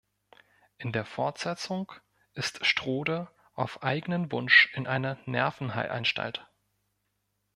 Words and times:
In 0.79 0.93
der 0.93 1.05
Fortsetzung 1.05 1.91
ist 2.33 2.65
Strode 2.65 3.29
auf 3.53 3.83
eigenen 3.83 4.31
Wunsch 4.31 4.71
in 4.73 4.87
einer 4.87 5.19
Nervenheilanstalt. 5.27 6.47